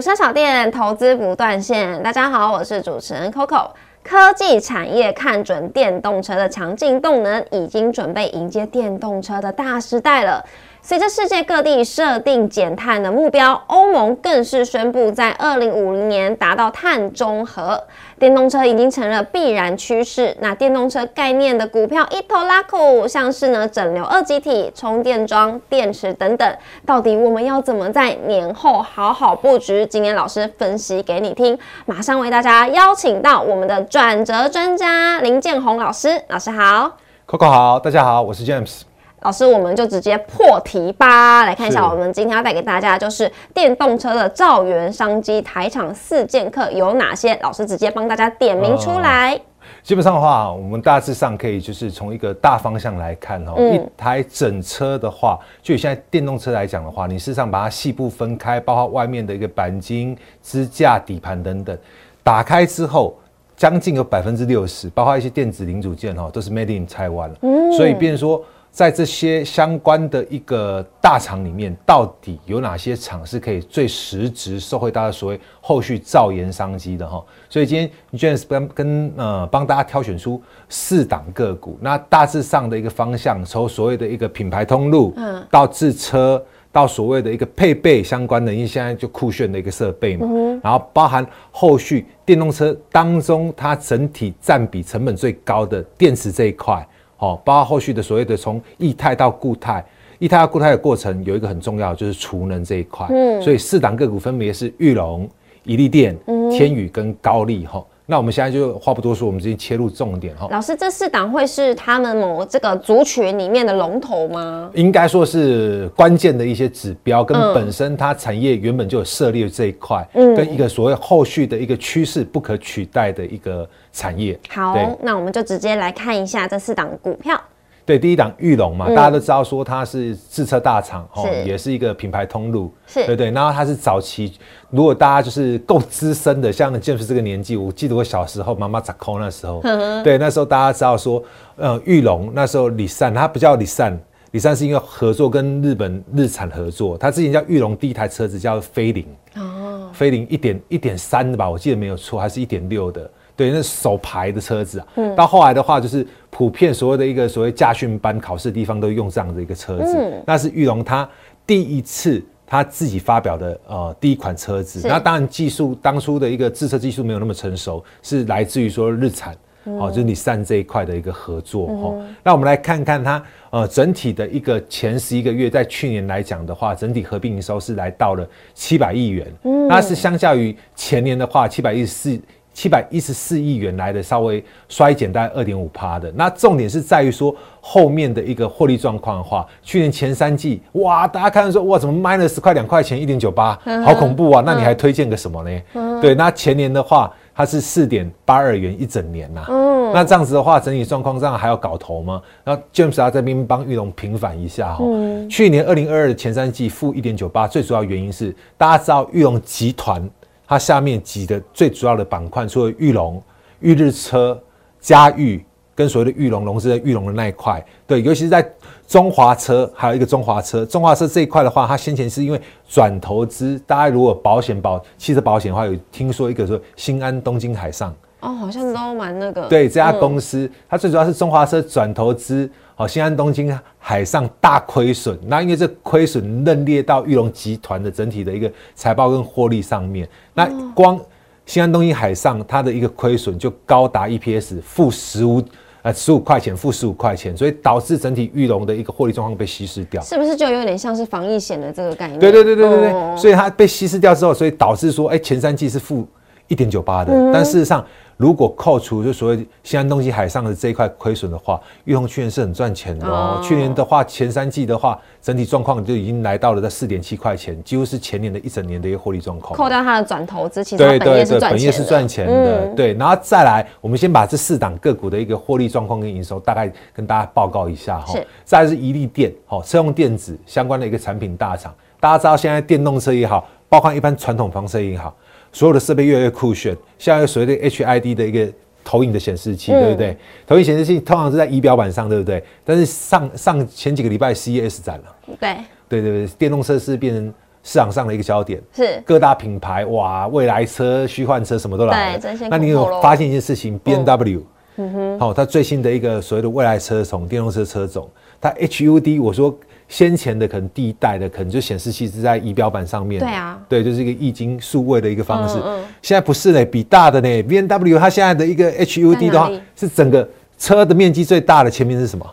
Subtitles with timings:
[0.00, 3.68] 市小店投资不断线，大家好，我是主持人 Coco。
[4.02, 10.42] 科技产业看准电动车的强劲动能，已经准备迎接电动车的大时代了。
[10.82, 17.80] 随着世界各地设定减碳的目标，欧盟更是宣布在二零五零年达到碳中和。
[18.18, 20.34] 电动车已经成了必然趋势。
[20.40, 29.84] 那电动车概念的股票一头拉苦，像是呢整流二极体、充电桩、电池等等，到底我们要怎么在年后好好布局？
[29.84, 31.58] 今天老师分析给你听。
[31.84, 36.96] 马上为大家邀请到我们的转折专家林建宏老师，老师好
[37.28, 38.89] ，Coco 好，大家好，我是 James。
[39.22, 47.38] 老师，我们就直接破题吧，来看一下我们今天要带给大家就是电动车的造源商机，台厂四剑客有哪些？
[47.42, 49.38] 老师直接帮大家点名出来。
[49.82, 61.76] 基本上的话，我们大致上可以就是从一个大方向来看哦，一台整车的话，就现在电动车来讲的话，你事实上把它细部分开，包括外面的一个钣金、支架、底盘等等，
[62.22, 63.14] 打开之后，
[63.54, 67.36] 将近有百分之六十，包括一些电子零组件哈，都是 made in Taiwan 了。
[67.42, 68.42] 嗯，所以变说。
[68.70, 77.22] 在这些相关的一个大厂里面，到底有哪些厂是可以最实质受惠大家所谓后续造研商机的哈？
[77.48, 77.90] 所以今天
[78.36, 90.26] James 跟跟呃帮大家挑选出四档个股，那大致上的一个方向，从所谓的一个品牌通路，嗯，到自车，到所谓的一个配备相关的，因为现在就酷炫的一个设备嘛，
[90.62, 96.86] 然后包含后续电动车当中它整体占比成本最高的电池这一块。
[97.20, 99.84] 哦，包括后续的所谓的从液态到固态，
[100.18, 103.06] 液态到固态的过程有一个很重要，就是储能这一块。
[103.10, 105.26] 嗯，所以四档个股分别是玉龙、
[105.64, 106.18] 宜利电、
[106.50, 107.64] 天宇跟高力。
[107.64, 107.82] 哈。
[108.10, 110.48] 那我们现在就话不多说，我们直接切入重点哈。
[110.50, 114.68] 老师，这四档会是他们某这个族群里面的龙头吗？
[114.74, 124.36] 应该说是关键的一些指标，跟本身它产业原本就有涉猎这一块，跟一个所谓后续的一个趋势不可取代的一个产业。
[124.48, 127.40] 好，那我们就直接来看一下这四档股票。
[127.84, 133.30] 对，第一档玉龙嘛，大家都知道说它是自车大厂，哦，也是一个品牌通路，是，对对。
[133.32, 134.32] 然后它是早期，
[134.70, 139.60] 如果大家就是够资深的，像建 e 这个年纪，我记得我小时候妈妈砸空那时候，
[140.04, 141.22] 对，那时候大家知道说，
[141.56, 143.98] 呃，玉龙那时候李善，它不叫李善，
[144.30, 149.04] 李善是因为合作跟日本日产合作，他之前叫玉龙第一台车子叫飞凌，
[149.34, 153.10] 哦，飞凌一点一点三的吧，我记得没有错，还是一点六的。
[153.36, 154.86] 对，那首牌的车子啊，
[155.16, 160.22] 到后来的话，就是普遍所谓的一个所谓驾训班考试地方都用这样的一个车子。
[160.26, 161.06] 那是玉龙他
[161.46, 164.86] 第一次他自己发表的呃第一款车子。
[164.88, 171.94] 那当然技术当初的一个制车技术没有那么成熟，是来自于说日产哦，就是你散这一块的一个合作哈。
[172.22, 179.26] 那我们来看看它呃整体的一个前十一个月，在去年来讲的话，整体合并营收是来到了七百亿元。
[179.68, 182.20] 那是相较于前年的话，七百一十四。
[182.60, 194.42] 七百一十四亿元来的稍微衰减大概二点五趴的，那重点是在于说后面的一个获利状况的话，去年前三季哇，大家看到说哇，怎么 minus 块两块钱一点九八，好恐怖啊！
[194.44, 196.02] 那你还推荐个什么呢？
[196.02, 199.46] 对，那前年的话它是四点八二元一整年呐，
[199.94, 202.20] 那这样子的话整体状况这样还要搞头吗？
[202.44, 204.84] 那 James 啊这边帮玉龙平反一下哈，
[205.30, 210.06] 去年二零二二的前三季负一点九八，最主要原因是大家知道玉龙集团。
[210.50, 213.22] 它下面几的最主要的板块，除了玉龙、
[213.60, 214.36] 玉日车、
[214.80, 215.44] 嘉裕
[215.76, 218.44] 跟所谓的玉龙龙是在玉龙的那一块，对，尤其是在
[218.84, 227.94] 中华车，还有一个中华车，中华车这一块的话，它先前是因为转投资，大家如果保险保汽车保险的话，有听说一个说新安东京海上。
[228.18, 229.46] 哦，好像都蛮那个。
[229.46, 240.98] 对，这家公司它最主要是中华车转投资，好，新安东京海上大亏损，那因为这亏损认列到玉龙集团的整体的一个财报跟获利上面，那光
[241.44, 245.42] 新安东京海上它的一个亏损就高达 EPS 负十五
[245.82, 250.02] 呃十五块钱，负十五块钱，所以导致整体玉龙的一个获利状况被稀释掉。
[250.02, 252.18] 是不是就有点像是防疫险的这个概念？
[252.18, 256.08] 对对对对对对，所以它被稀释掉之后，所以导致说，哎，前三季是负
[256.48, 257.84] 一点九八的，但事实上。
[258.20, 263.40] 如果扣除就所谓西安东西海上的这一块亏损的话，玉龙去年是很赚钱的哦。
[263.42, 269.56] 去年的话，前三季的话，整体状况就已经来到了在四点七块钱，几乎是前年的一整年的一个获利状况。
[269.56, 272.66] 扣掉它的转投资，其实对对对，本业是赚钱的。
[272.76, 278.12] 对，然后再来，我们先把这四档个股的一个获利状况跟营收大概跟大家报告一下哈。
[278.44, 281.74] 再是一利电，好，车用电子相关的一个产品大厂。
[281.98, 285.16] 大家知道现在电动车也好，包括一般传统房车也好。
[285.52, 288.48] 所有的设备越来越酷炫，像所谓的 HID 的一个
[288.84, 290.16] 投影的显示器，对不对？
[290.46, 292.42] 投影显示器通常是在仪表板上，对不对？
[292.64, 295.56] 但是上上前几个礼拜 CES 展了，对，
[295.88, 302.20] 对对对，电动车是变成市场上的一个焦点，是各大品牌哇，未来车、虚幻车什么都来了。
[302.48, 304.42] 那你有发现一件事情？B N W，
[304.76, 308.08] 嗯哼，好，它最新的一个所谓的未来车种，电动车车种，
[308.40, 309.54] 它 H U D，我说
[309.90, 315.58] 先前的可能第一代的可能就显示器是在仪表板上面，对啊对，就是一个液晶数位的一个方式。
[315.58, 320.26] 嗯嗯现在不是嘞，比大的呢，B N W 它现在的一个 H U D 的话是整个
[320.56, 322.24] 车的面积最大的，前面是什么？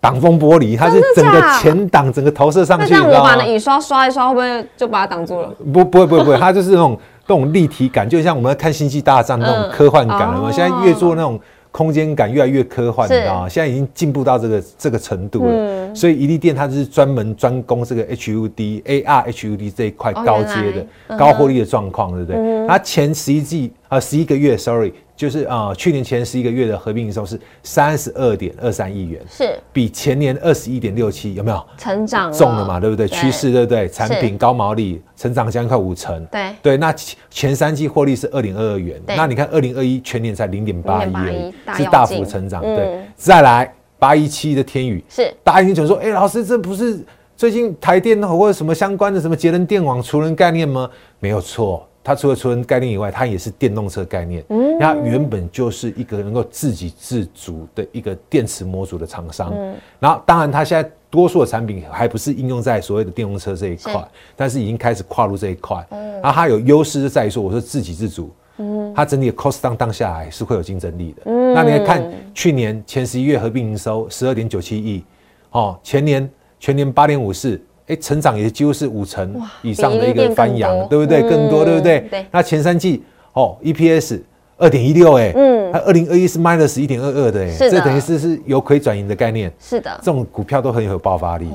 [0.00, 3.46] 挡风玻璃，它是整个前挡整个投射上去，那我把那？
[3.46, 5.48] 雨刷刷一刷，会不会就把它挡住了？
[5.72, 10.48] 不，不会，不会，不会，它就是那种那种立体感，就像我们看《星际大战》那种嗯科幻感了嘛。
[10.48, 11.38] 哦现在越做那种
[11.78, 13.48] 空间感越来越科幻，你知道吗？
[13.48, 15.52] 现在已经进步到这个这个程度了。
[15.52, 22.66] 嗯所以一利店它就是专门专攻这个 HUD、AR、HUD 这一块哦高阶的、嗯高获利的状况，对不对？
[22.68, 31.60] 它前十一季啊，十一个月，sorry，就是啊、呃去年前十一个月的合并营收是三十二点二三亿元，是比前年二十一点六七有没有？
[31.76, 33.08] 成长重了嘛，对不对？
[33.08, 33.88] 趋势对不对？
[33.88, 36.24] 产品高毛利，成长将近快五成。
[36.26, 42.62] 对对，那前前三季获利是二点二二元，那你看二零二一全年才零点八一而已大，是大幅成长。
[42.64, 47.04] 嗯对，再来八一七的天宇，是大家已经讲说，哎，老师，这不是
[47.36, 50.88] 最近台电或者什么相关的什么节能电网储能概念吗？
[51.18, 51.87] 没有错。
[52.02, 54.42] 它除了储能概念以外，它也是电动车概念。
[54.48, 59.52] 嗯，它原本就是一个能够自给自足的一个电池模组的厂商。
[59.54, 65.86] 嗯，然后当然，它现在多数的产品还不是应用在所谓的电动车这一块，但是已经开始跨入这一块。
[65.90, 68.30] 嗯，然后它有优势就在于说，我说自给自足。
[68.60, 71.22] 嗯，它整体的 cost down 荡下来是会有竞争力的。
[71.26, 72.02] 嗯，那你来看
[72.34, 75.04] 去年前十一月合并营收十二点九七亿，
[75.50, 76.28] 哦，前年
[76.58, 81.22] 全年八点五四，哎，成长也几乎是五成以上的一个翻扬对不对？
[81.22, 82.00] 更多，嗯对不对？
[82.10, 83.02] 对那前三季
[83.32, 84.20] 哦，EPS
[84.56, 89.52] 二点一六，哎，嗯它二零二一是 minus 一点二二的，哎，这等于是是由亏转盈的概念。
[89.58, 91.48] 是的这，种股票都很有爆发力。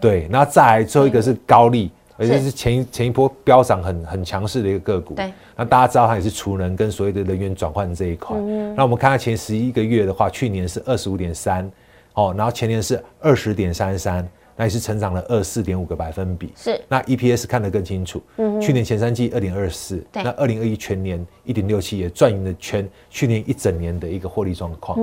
[0.00, 5.14] 对，然后再来最后一个是高利，而且是前一前一波飙涨很很强势的一个个股。
[5.14, 8.36] 对，那大家知道它也是储能跟所谓的人员转换这一块。
[8.74, 11.70] 那我们看它前十一个月的话，去年是二十五点三，
[12.14, 14.26] 哦，然后前年是二十点三三，
[14.60, 16.52] 那也是成长了二四点五个百分比。
[16.54, 18.22] 是那 EPS 看得更清楚，
[18.60, 24.98] 去年前三季二点二四，对那二零二一全年一点六七，也赚赢了全去年一整年的一个获利状况。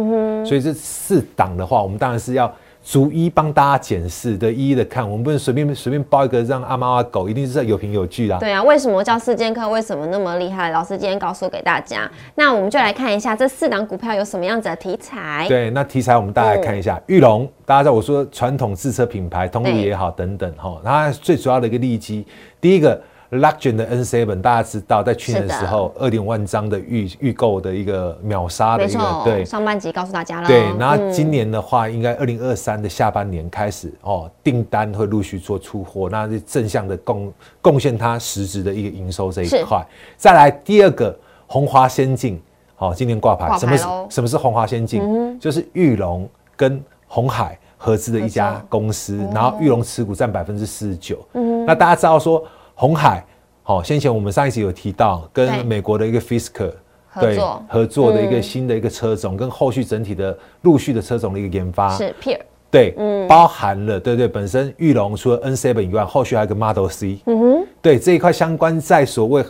[0.46, 2.56] 所以这四档的话，我们当然是要
[2.88, 8.38] 逐一帮大家检视的，一一的看，我们不能随便随便包一个让阿猫阿狗，一定是要有凭有据啦。
[8.40, 9.68] 对啊，为什么叫四剑客？
[9.70, 10.70] 为什么那么厉害？
[10.70, 12.10] 老师今天告诉给大家。
[12.36, 15.46] 那我们就来看一下这四档股票有什么样子的题材。
[15.50, 22.26] 对，那题材我们大家来看一下，玉龙，大家知道我说传统自车品牌，通路也好等等哈，它最主要的一个利基，
[22.62, 23.02] 第一个
[23.32, 29.44] Luxgen 的 N7，大家知道在去年的时候二点万张的预预购的一个秒杀的一个，对。
[29.44, 30.48] 上半集告诉大家了。
[30.48, 39.86] 对，然后嗯今年的话，应该二零二三的下半年开始哦，订单会陆续做出货，那是正向的贡贡献它实质的一个营收这一是块。
[40.16, 41.14] 再来第二个，
[41.48, 42.42] 红华先进，
[42.76, 45.38] 好、今年挂牌，牌什么是什么是红华先进？
[45.38, 51.20] 就是玉龙跟红海合资的一家公司，然后玉龙持股占百分之四十九。
[51.34, 52.42] 嗯那大家知道说
[52.80, 53.26] 红海，
[53.64, 56.72] 好、先前我们上一集有提到跟美国的一个 Fisker
[57.08, 57.64] 合作。
[57.68, 58.44] 合作的一个嗯。
[58.44, 62.94] 新的一个车种，跟后续整体的陆续的车种的一个研发，是 Peer，对，
[63.28, 69.44] 包含了对对，本身玉龙除了 N Seven 以外，后续还有一个 Model C，嗯哼，对这一块相关在所谓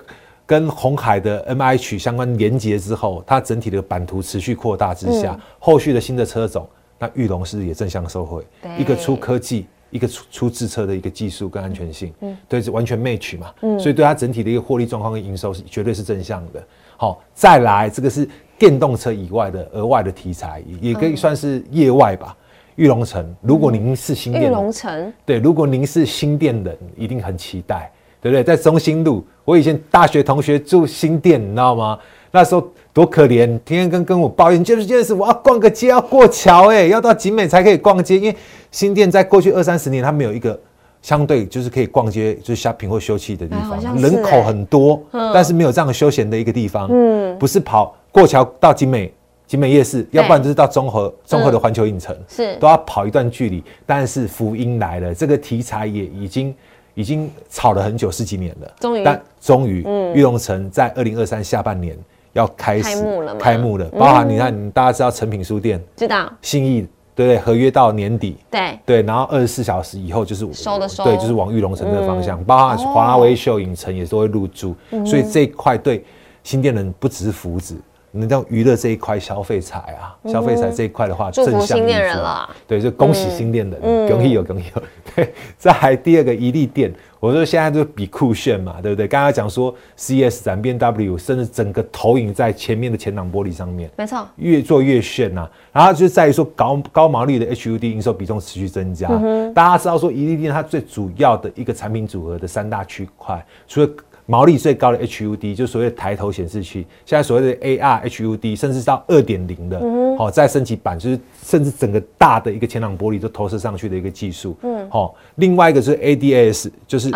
[0.46, 6.66] 跟红海的 M I 曲相关连接之后，它整体的版图持续扩大之下，后续的新的车种，
[6.98, 8.42] 那玉龙是也正向受惠，
[8.80, 9.66] 一个出科技。
[9.90, 16.64] 一个出出自车的一个技术跟安全性，嗯，对，是完全 match 嘛，嗯，所以对它整体的一个获利状况跟营收是绝对是正向的。
[16.98, 18.28] 好，再来这个是
[18.58, 22.36] 电动车以外的额外的题材，也也可以算是业外吧。
[22.76, 27.92] 玉龙城，如果您是新玉店人，龙城，对，如果您是新店人，一定很期待，
[28.22, 28.44] 对不对？
[28.44, 31.98] 在中心路，我以前大学同学住新店，你知道吗？
[32.32, 38.36] 那时候多可怜，天天跟跟我抱怨，就是就是我要逛个街，要过桥，哎，要到景美才可以逛街，因为
[38.72, 40.60] 新店在过去二三十年，它没有一个
[41.02, 49.14] 相对就是可以逛街，就是 shopping 或休憩的地方，人口哎很多，但是没有这样休闲的一个地方，嗯，不是跑过桥到景美。
[49.46, 53.64] 景美夜市，要不然就是到中和中和的环球影城，是都要跑一段距离。
[53.86, 56.54] 但是福音来了，这个题材也已经
[56.96, 58.70] 已经炒了很久，十几年了。
[58.78, 61.98] 终于但终于，玉龙城在二零二三下半年
[62.34, 66.32] 要开始开幕了开幕了，包含你看，大家知道成品书店、知道？
[66.42, 67.40] 信义，对不对？
[67.40, 71.04] 合约到年底，对，对，然后二十四小时以后就是收的收。
[71.04, 76.04] 对，就是往玉龙城这个方向，包含华纳威秀影城也都会入驻，所以这一块对
[76.44, 77.76] 新店人不只是福祉。
[78.12, 82.50] 能到娱乐这一块消费财啊，消费财这一块的话，正向新店人了。
[82.66, 84.10] 对，就恭喜新店人，嗯。
[84.10, 84.82] 恭喜有恭喜有。
[85.14, 89.08] 对，再来第二个一利店，我说现在就比酷炫嘛，对不对？
[89.08, 95.50] 刚刚讲说 CS 展 B W，甚至整个投影在前面的前挡玻璃上面，没错，越做越炫呐。
[95.72, 99.08] 然后就在于说高高毛利的 HUD 营收比重持续增加。
[99.54, 103.90] 大家知道说，一利电它最主要的一个产品组合的三大区块，除了
[104.30, 109.82] 毛利最高的 HUD，就所谓的抬头显示器，现在所谓的 AR HUD，甚至到二点零的，
[110.18, 114.56] 好再升级版，就是甚至整个大的一个前挡玻璃都投射上去的一个技术。
[114.64, 117.10] 嗯，好，另外一个是 ADAS，就是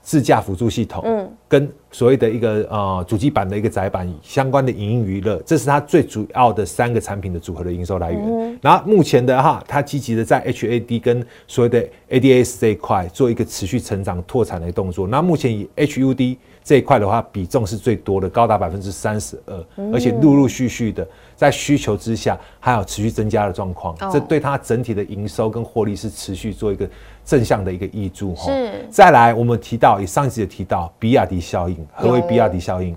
[0.00, 8.58] 自驾辅助系统，嗯，跟所谓的一个呃主机板的一个载板相关的影音娱乐，这是它最主要的三个产品的组合的营收来源。
[8.60, 15.06] 然后目前的哈，它积极的在 HAD 跟所谓的 ADAS 这一块做一个持续成长拓产的动作。
[15.06, 26.88] 那目前以 HUD 这一块的话，比重是最多的，高达百分之三十二，而且陆陆续续的在需求之下，还有持续增加的状况，这对它整体的营收跟获利是持续做一个
[27.24, 28.32] 正向的一个益助。
[28.36, 28.52] 哈。
[28.88, 32.96] 再来，我们提到，以上一集也提到比亚迪效应，何为比亚迪效应？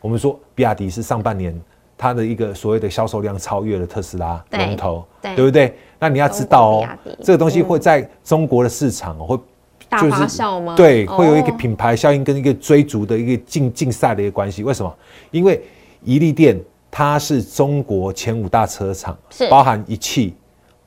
[0.00, 1.58] 我们说比亚迪是上半年
[1.96, 5.72] 它的一个所谓的销售量超越了特斯拉龙头，对不对？
[6.00, 6.88] 那你要知道哦，
[7.22, 9.38] 这个东西会在中国的市场会。
[10.02, 10.74] 大发酵吗？
[10.76, 14.62] 对，会有一个品牌效应跟一个追逐的一个竞竞赛的一个关系。
[14.62, 14.94] 为什么？
[15.30, 15.62] 因为
[16.02, 16.58] 宜利电
[16.90, 20.34] 它是中国前五大车厂，是包含一汽，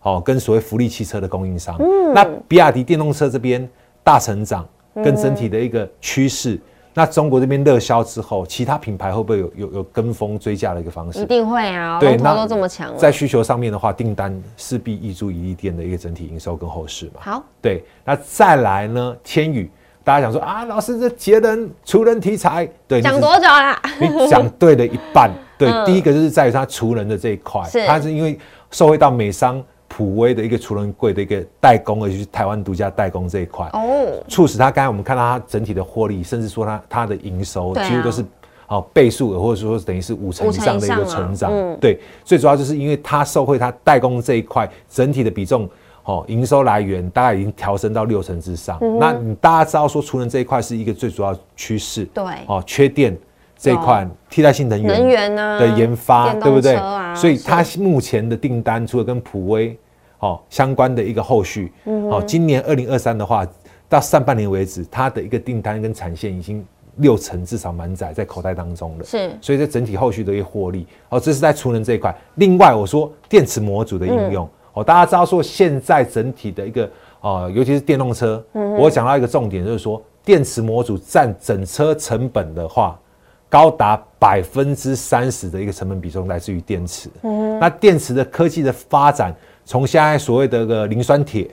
[0.01, 1.75] 哦，跟所谓福利汽车的供应商。
[1.79, 3.67] 嗯，那比亚迪电动车这边
[4.03, 6.59] 大成长，跟整体的一个趋势。
[6.97, 11.21] 那中国这边热销之后，其他品牌会不会有有有跟风追价的一个方式？
[11.21, 11.99] 一定会啊！
[11.99, 17.19] 对，那都这么强，在需求上面的话，订单势必溢注一利店的一个整体营收跟后市嘛。
[17.19, 19.15] 好，对，那再来呢？
[19.23, 19.69] 天宇，
[20.03, 23.79] 大家想说啊，老师这节能除人题材，对，讲多久啦？
[24.01, 25.29] 你讲对了一半。
[25.55, 28.39] 对，第一个就是在于它除人的这一块，它是因为
[28.71, 29.63] 受惠到美商。
[29.87, 38.23] 普威的一个除人柜的一个代工，而且是台湾独家代工这一块，哦，促使它刚才我们看到它整体的获利，甚至说它它的营收几乎都是
[38.67, 41.51] 哦倍数，或者说等于是五成以上的一个成长。
[41.79, 45.67] 对，最主要就是因为它受惠它代工这一块整体的比重，
[46.03, 48.77] 哦，营收来源大概已经调升到六成之上。
[48.99, 53.17] 那你大家知道说除能这一块是一个最主要趋势，对，哦，缺电
[53.57, 56.75] 这一块替代性能源能源呢的研发，对不对？
[57.17, 59.77] 所以它目前的订单除了跟普威。
[60.19, 63.47] 哦，相关的一个后续，哦，今年二零二三的话，
[63.87, 69.03] 到上半年为止，它的一个订单跟产线已经六成至少满载在口袋当中了。
[69.03, 72.11] 是，所以在整体后续的一个获利，哦，这是在储能这一块。
[72.33, 76.89] 另外，我说电池模组的应用，哦，大家知道说现在整体的一个，
[77.21, 78.43] 哦，尤其是电动车，
[78.79, 82.99] 我讲到一个重点，就是说电池模组占整车成本的话，
[83.49, 87.09] 高达百分之三十的一个成本比重来自于电池。
[87.23, 89.35] 嗯，那电池的科技的发展。
[89.65, 91.49] 从现在所谓的个磷酸铁，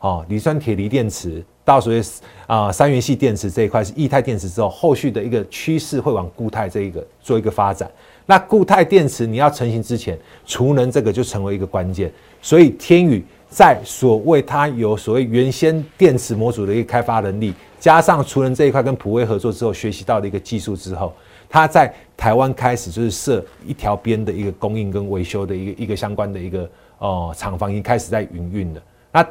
[0.00, 2.02] 哦，磷酸铁锂电池，到所谓
[2.46, 7.90] 啊三元系电池这一块是液态电池之后，后续的一个趋势会往固态这一个做一个发展。
[8.24, 12.10] 那固态电池你要成型之前，储能这个就成为一个关键。
[12.40, 21.12] 所以天宇在所谓它有所谓原先电池模组的一个开发能力，加上储能这一块跟普威合作之后学习到的一个技术之后，
[21.48, 26.68] 它在台湾开始就是设一条边的一个供应跟维修的一个一个相关的一个。
[27.00, 28.82] 哦，厂房已经开始在营运了。
[29.12, 29.24] 那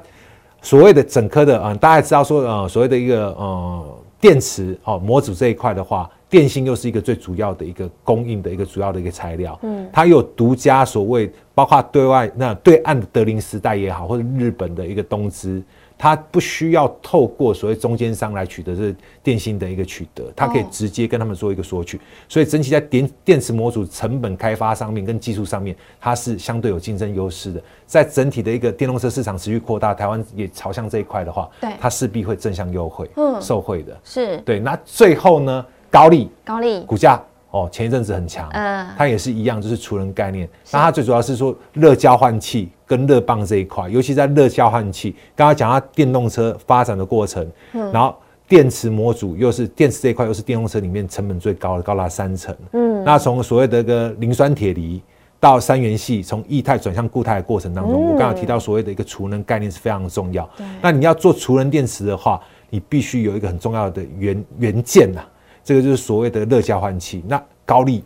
[0.61, 9.59] 所谓的整颗的，嗯，大家知道说，呃，所谓的一个呃电池哦模组这一块的话，电芯又是一个最主要的一个供应的一个主要的一个材料。
[9.63, 15.61] 嗯，它有独家所谓，包括对外那对岸的德林时代也好，或者日本的一个东芝。
[15.97, 21.99] 它不需要透过所谓中间商来取得这电芯的一个取得，它可以直接跟他们做一个索取，
[22.29, 27.61] 所以整体在电电池模组成本开发上面跟技术上面，它是相对有竞争优势的。
[27.85, 34.59] 在整体的一个电动车市场持续扩大，台湾也朝向这一块的话，对，它势必会正向优惠，嗯，受惠的，是对。
[34.59, 37.21] 那最后呢，高利，高利股价。
[37.57, 40.47] 哦，前一阵子很强，嗯，它也是一样，就是除能概念。
[40.71, 48.15] 那它最主要是说热交换器跟热棒这一块，尤其在热交换器，刚刚讲到电动车发展的过程，嗯，然后
[48.47, 55.01] 电池模组又是电池这一块，又是电动车里面成本最高的，高达三成，嗯，那从所谓的个磷酸铁锂
[55.39, 60.47] 到三元系，从液态转向固态的过程当中，我刚刚提到所谓的一个储能概念是非常重要。
[60.81, 65.21] 那你要做储能电池的话，你必须有一个很重要的元元件呐。
[65.67, 68.01] 这个就是所谓的热交换器，那高丽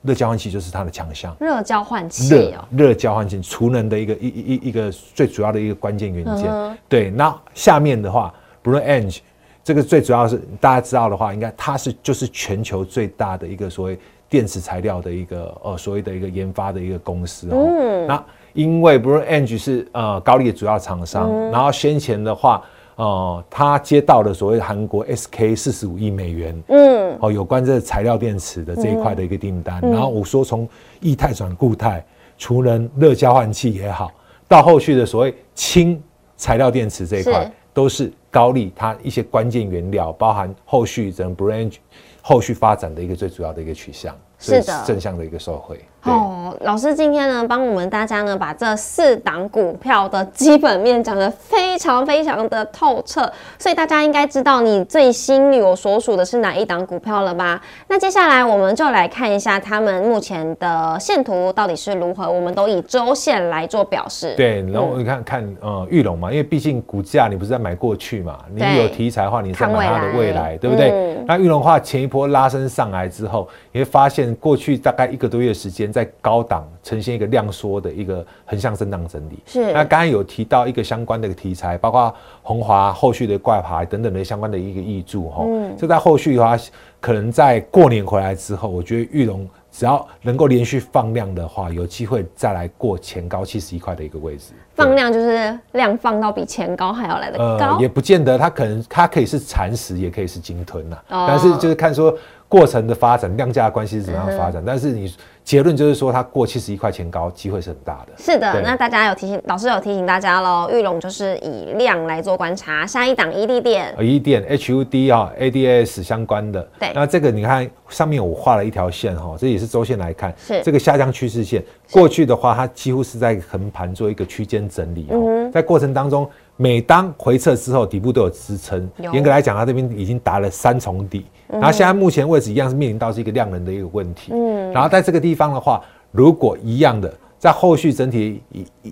[0.00, 1.36] 热交换器就是它的强项。
[1.38, 6.50] 热交换器哦，热交换器储能的一个一一一个最主要的一个关键元件。
[6.88, 8.32] 对，那下面的话
[8.64, 9.18] Edge
[9.62, 13.98] 这个最主要是大家知道的话，应该它是就是全球最大的一个所谓
[14.30, 17.56] 电池材料的一个呃所谓的一个研发的一个公司哦。
[17.58, 18.06] 嗯。
[18.06, 22.64] 那因为 Blue e n g e 是呃高丽的主要厂商，然后先前的话。
[22.96, 29.80] 哦，他接到了所谓韩国 SK 四十五亿美元，嗯，哦，有关这材料电池的这一块的一个订单。
[29.80, 30.68] 然后我说从
[31.00, 32.04] 液态转固态、
[32.36, 34.10] 储能热交换器也好，
[34.46, 36.02] 到后续的所谓氢
[36.36, 41.76] 材料电池这一块，都是高丽它一些关键原料，包含后续整 branch
[42.20, 44.14] 后续发展的一个最主要的一个取向。
[44.38, 45.80] 是的，正向的一个受惠。
[46.04, 57.62] 哦，老师今天呢，帮我们大家呢，把这四档股票的基本面讲得非常非常的透彻，所以大家应该知道你最心里我所属的是哪一档股票了吧？
[57.86, 64.34] 那接下来我们就来看一下他们目前的线图到底是如何，我们都以周线来做表示。
[64.36, 71.16] 对，然后你看看呃玉龙嘛，因为毕竟股价你不是在买过去嘛，你有题材的话，你是买它的未来，对不对？
[71.28, 75.91] 那玉龙的话，前一波拉升上来之后，你会发现过去大概一个多月时间。
[75.92, 79.38] 在高档呈现一个量缩的一个横向震荡整理。
[79.46, 79.72] 是。
[79.72, 85.44] 那刚刚有提到一个相关的题材，包括红华后续的挂牌等等的相关的一个益注哈。
[85.46, 85.76] 嗯。
[85.76, 86.56] 这在后续的话，
[87.00, 94.52] 可能在过年回来之后，我觉得玉龙只要能够连续放量的话，有机会再来过前高七十一块的一个位置。
[94.82, 97.78] 放量就是量放到比前高还要来的高。
[97.80, 100.96] 也不见得，它可能它可以是蚕食，也可以是鲸吞呐。
[101.08, 101.26] 哦。
[101.28, 102.16] 但是就是看说
[102.48, 104.62] 过程的发展，量价关系是怎么样发展。
[104.66, 105.14] 但是你。
[105.44, 108.12] 结论就是说，它过七十一块钱高，机会是很大的。
[108.16, 110.70] 是的，那大家有提醒，老师有提醒大家喽。
[110.70, 116.62] 玉龙就是以量来做观察，下一档 E D 电，E D 电 H U D 啊，A D S 相关的。
[116.78, 121.60] 对，那这个你看上面我画了一条线哈，这也是周线来看，是这个下降趋势线。
[121.90, 126.28] 过去的话，它几乎是在横盘做一个区间整理哦，在过程当中。
[126.58, 128.88] 每当回撤之后，底部都有支撑。
[129.12, 134.30] 严格来讲，它这边已经达了三重底，然后现在目前位置一样是面临到是一个量能的一个问题。
[134.32, 138.40] 嗯，然后在这个地方的话，如果一样的，在后续整体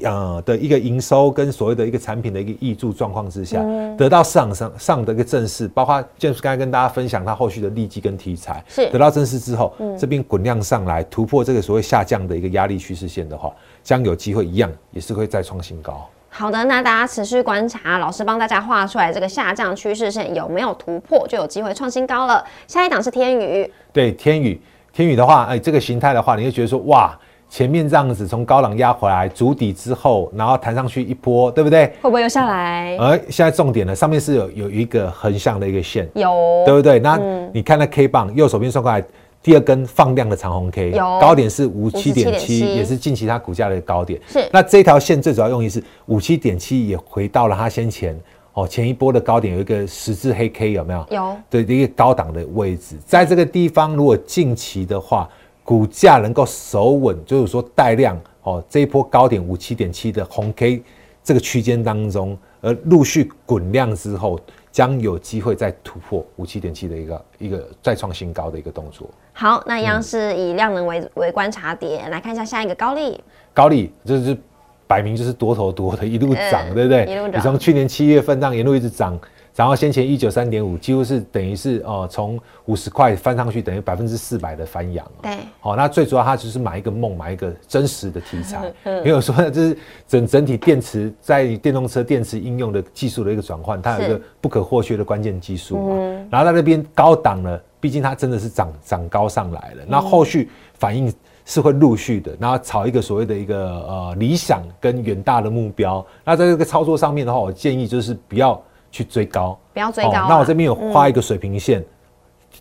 [0.03, 3.63] 呃的一个营收跟所谓的一个产品的一个溢注状况之下，
[3.97, 8.91] 得到市场上上的一个正视，包括 James 刚才跟大家分享它后续的利基跟题材，是。
[8.91, 13.53] 得到正视之后，这边滚量上来突破这个所谓下降的一个压力趋势线的话，
[13.85, 16.05] 将有机会一样也是会再创新高。
[16.29, 22.45] 好的，那大家持续观察，老师帮大家画出来这个下降趋势线有没有突破，就有机会创新高了。
[22.67, 24.61] 下一档是天宇，对天宇，
[24.93, 27.17] 天宇的话，哎，这个形态的话，你会觉得说，哇，
[27.51, 31.89] 前面这样子从高档压回来，筑底之后，然后弹上去一波，对不对？
[32.01, 32.97] 会不会又下来？
[32.97, 37.01] 哎，现在重点了，上面是有有一个横向的一个线，有，对不对？
[37.01, 37.21] 那
[37.53, 39.05] 你看那 K 棒，右手边算过来。
[39.43, 44.21] 第二根放量的长红 K，高点是五七点七，也是近期它股价的高点。
[44.29, 48.15] 是，那这条线最主要用意是五七点七也回到了它先前
[48.53, 51.07] 哦前一波的高点，有一个十字黑 K 有没有？
[51.11, 51.37] 有。
[51.49, 55.27] 对，一个高档的位置，在这个地方如果近期的话，
[55.71, 60.83] 股价能够守稳，就是说带量哦这一波高点五七点七的红 K
[61.23, 64.41] 这个区间当中，而陆续滚量之后。
[64.73, 69.11] 将有机会再突破五七点七的一个一个再创新高的一个动作。
[69.33, 73.21] 好，那一样是以量能为为观察点来看一下下一个高利。
[73.53, 74.39] 高利就是
[74.87, 77.05] 摆明就是多头多的一路涨，对不对？
[77.05, 77.33] 一路涨。
[77.33, 79.19] 你从去年七月份这样一路一直涨。
[79.61, 85.07] 然后先前一九三点五，几乎是等于是哦，从五十块翻上去，等于百分之四百的翻扬。
[85.21, 88.73] 对，好，那最主要它就是买一个梦，买一个真实的题材。
[89.05, 89.77] 没有说就是
[90.09, 95.95] 整整体电池在电动车电池应用的技术的一个转换，它有一个不可或缺的关键技术嘛。
[96.31, 99.85] 然后在那边高档呢，毕竟它真的是涨涨高上来了。
[99.87, 101.13] 那后续反应
[101.45, 106.03] 是会陆续的，然后炒一个所谓的一个呃理想跟远大的目标。
[106.25, 108.59] 那在这个操作上面的话，我建议就是不要。
[108.91, 110.27] 去追高，不要追高。
[110.29, 111.85] 那我这边有画一个水平线，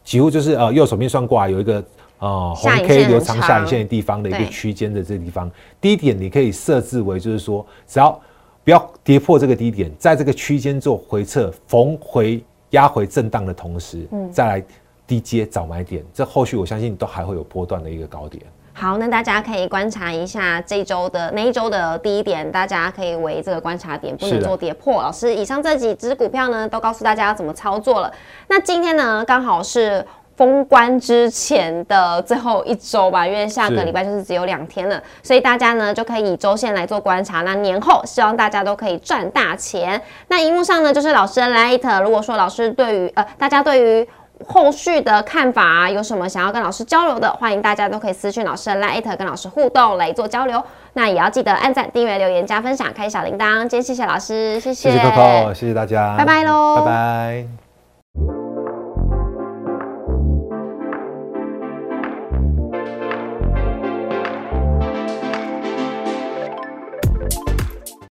[0.04, 1.84] 几乎就是呃右手边算过来有一个
[2.20, 5.50] 呃红 K 留长下影线的地方的一个区间的这个地方，
[5.82, 8.20] 低点你可以设置为就是说，只要
[8.64, 14.64] 不要跌破这个低点，在这个区间做回撤逢回压回震荡的同时，嗯，再来
[15.08, 18.44] 低接找买点，这后续我相信都还会有波段的一个高点。
[18.80, 25.04] 好，那大家可以观察一下这周的那一周的第一点，大家可以为这个观察点，不能做跌破。
[25.04, 28.10] 老师，以上这几只股票呢，都告诉大家要怎么操作了。
[28.48, 30.06] 那今天呢，刚好是
[30.38, 37.42] 封关之前的最后一周吧，因为下个礼拜就是只有两天了，所以大家呢就可以以周线来做观察。
[37.42, 40.02] 那年后希望大家都可以赚大钱。
[40.30, 44.08] 那荧幕上呢就是老师的 Light，如果说老师对于呃大家对于
[44.48, 50.64] 后续的看法有什么想要跟老师交流的，欢迎大家都可以私讯老师的 Light 跟老师互动来做交流。
[50.94, 53.60] 那也要记得按赞、订阅、留言、加分享、开小铃铛。
[53.62, 57.69] 今天谢谢老师，谢谢，谢谢 Coco，谢谢大家，拜拜喽，拜拜。